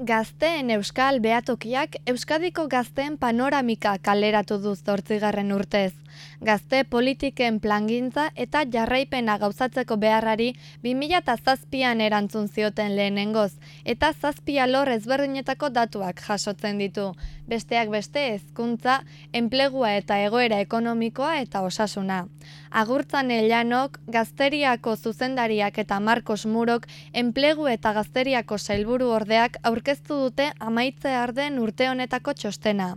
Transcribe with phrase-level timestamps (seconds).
[0.00, 5.92] Gazteen Euskal Beatokiak Euskadiko gazteen panoramika kaleratu du zortzigarren urtez.
[6.40, 13.52] Gazte politiken plangintza eta jarraipena gauzatzeko beharrari 2008an erantzun zioten lehenengoz,
[13.84, 17.12] eta zazpia lor ezberdinetako datuak jasotzen ditu.
[17.46, 19.00] Besteak beste hezkuntza,
[19.32, 22.24] enplegua eta egoera ekonomikoa eta osasuna.
[22.70, 30.52] Agurtzan elanok, gazteriako zuzendariak eta Marcos Murok, enplegu eta gazteriako sailburu ordeak aurke aurkeztu dute
[30.60, 32.96] amaitze arden urte honetako txostena.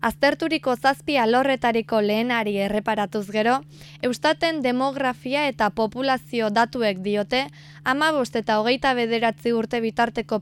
[0.00, 3.58] Azterturiko zazpi alorretariko lehenari erreparatuz gero,
[4.00, 7.42] Eustaten demografia eta populazio datuek diote,
[7.84, 10.40] amabost eta hogeita bederatzi urte bitarteko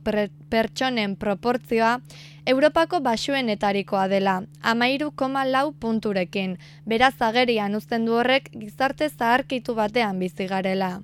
[0.49, 1.99] pertsonen proportzioa,
[2.47, 6.57] Europako basuenetarikoa dela, amairu koma lau punturekin,
[6.87, 11.01] beraz agerian uzten du horrek gizarte zaharkitu batean bizigarela.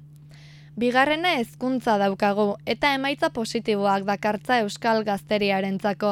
[0.74, 6.08] Bigarrena hezkuntza daukagu eta emaitza positiboak dakartza euskal gazteriarentzako.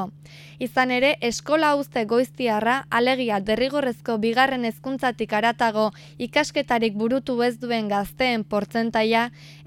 [0.63, 5.89] Izan ere, eskola uzte goiztiarra alegia derrigorrezko bigarren hezkuntzatik aratago
[6.29, 9.25] ikasketarik burutu ez duen gazteen portzentaia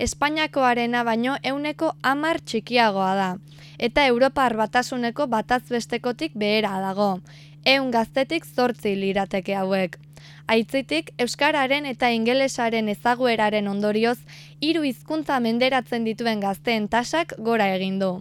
[0.07, 3.29] Espainiakoarena baino euneko amar txikiagoa da.
[3.77, 7.19] Eta Europar batasuneko batazbestekotik behera dago.
[7.65, 10.04] Eun gaztetik zortzi lirateke hauek.
[10.47, 14.19] Aitzitik, Euskararen eta Ingelesaren ezagueraren ondorioz,
[14.61, 18.11] hiru hizkuntza menderatzen dituen gazteen tasak gora egin du.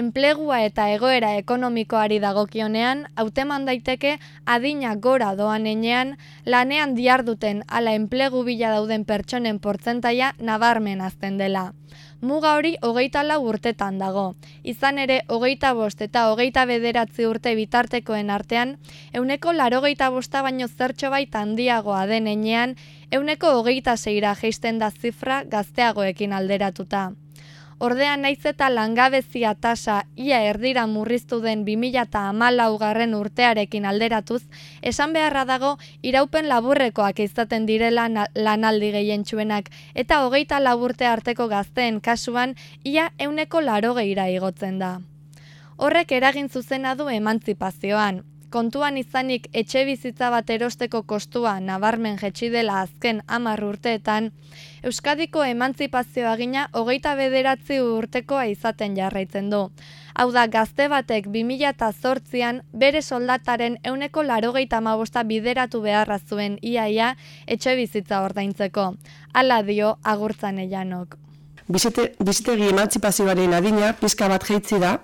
[0.00, 8.42] Enplegua eta egoera ekonomikoari dagokionean, hauteman daiteke adina gora doan enean, lanean diarduten ala enplegu
[8.48, 11.70] bila dauden pertsonen portzentaia nabarmen azten dela
[12.20, 14.34] muga hori hogeita lau urtetan dago.
[14.62, 18.76] Izan ere, hogeita bost eta hogeita bederatzi urte bitartekoen artean,
[19.12, 22.76] euneko larogeita bosta baino zertxo baita handiagoa den enean,
[23.10, 27.12] euneko hogeita zeira geisten da zifra gazteagoekin alderatuta.
[27.78, 34.44] Ordea naiz eta langabezia tasa ia erdira murriztu den 2008 garren urtearekin alderatuz,
[34.80, 42.00] esan beharra dago iraupen laburrekoak izaten direla lanaldi gehien txuenak, eta hogeita laburte arteko gazteen
[42.00, 45.00] kasuan ia euneko laro igotzen da.
[45.76, 48.24] Horrek eragin zuzena du emantzipazioan,
[48.56, 54.30] kontuan izanik etxe bizitza bat erosteko kostua nabarmen jetxi dela azken amar urteetan,
[54.86, 59.60] Euskadiko emantzipazioa gina hogeita bederatzi urtekoa izaten jarraitzen du.
[60.14, 67.10] Hau da, gazte batek 2008an bere soldataren euneko larogeita mabosta bideratu beharra zuen iaia
[67.46, 68.86] etxe bizitza ordaintzeko.
[69.34, 71.18] Hala dio agurtzan elanok.
[71.68, 74.96] Bizite, bizitegi emantzipazioaren adina pizka bat jeitzi da,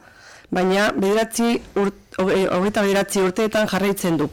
[0.53, 4.29] baina bederatzi hogeita bederatzi urteetan jarraitzen du.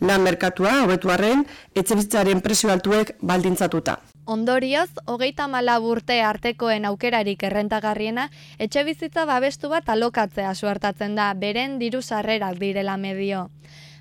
[0.00, 1.42] Lan merkatua, hobetu arren,
[1.74, 1.96] etxe
[2.42, 3.98] presio altuek baldintzatuta.
[4.26, 11.78] Ondorioz, hogeita mala urte artekoen aukerarik errentagarriena, etxe bizitza babestu bat alokatzea suertatzen da, beren
[11.78, 13.48] diru sarrerak direla medio.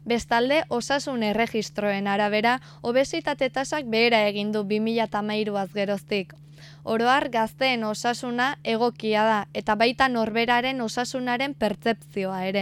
[0.06, 6.36] Bestalde, osasun erregistroen arabera, obesitate tasak behera egin du 2013 geroztik.
[6.88, 12.62] Oroar gazteen osasuna egokia da eta baita norberaren osasunaren pertzepzioa ere.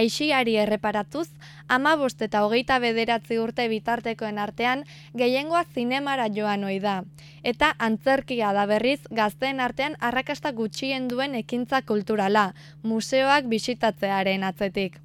[0.00, 1.28] Aixiari erreparatuz,
[1.76, 4.82] ama bost eta hogeita bederatzi urte bitartekoen artean
[5.22, 6.98] gehiengoa zinemara joan oi da.
[7.54, 12.48] Eta antzerkia da berriz gazteen artean arrakasta gutxien duen ekintza kulturala,
[12.82, 14.98] museoak bisitatzearen atzetik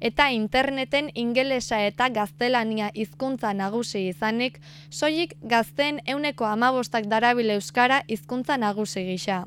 [0.00, 4.60] eta interneten ingelesa eta gaztelania hizkuntza nagusi izanik,
[4.90, 9.44] soilik gazten euneko amabostak darabile euskara hizkuntza nagusi gisa.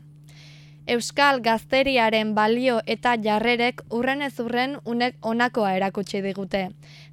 [0.88, 6.62] Euskal gazteriaren balio eta jarrerek urren ez urren unek onakoa erakutsi digute.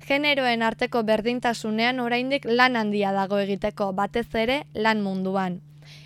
[0.07, 5.59] Generoen arteko berdintasunean oraindik lan handia dago egiteko batez ere lan munduan.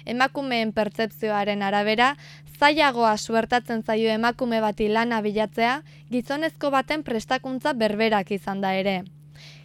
[0.09, 2.15] Emakumeen pertzepzioaren arabera,
[2.59, 9.03] zailagoa suertatzen zaio emakume bati lana bilatzea, gizonezko baten prestakuntza berberak izan da ere.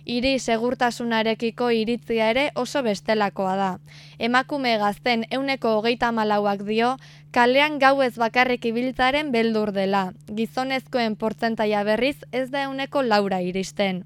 [0.06, 3.70] Iri segurtasunarekiko iritzia ere oso bestelakoa da.
[4.20, 6.98] Emakume gazten euneko hogeita malauak dio,
[7.32, 10.09] kalean gauez bakarrik ibiltzaren beldur dela.
[10.28, 14.03] Gizonezkoen portzentaia berriz ez da euneko laura iristen.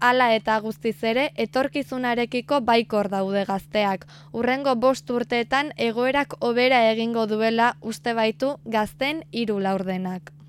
[0.00, 4.06] Hala eta guztiz ere, etorkizunarekiko baikor daude gazteak.
[4.32, 10.39] Urrengo bost urteetan egoerak obera egingo duela uste baitu gazten hiru laurdenak.